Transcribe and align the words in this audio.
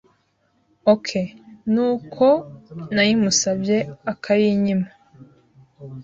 Ok 0.93 1.07
n’uko 1.73 2.25
nayimusabye 2.93 3.77
akayinyimpa 4.11 4.91